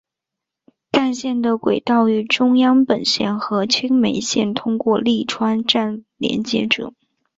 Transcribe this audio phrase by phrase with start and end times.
[0.89, 6.95] 干线的轨道与中央本线和青梅线通过立川站连接着。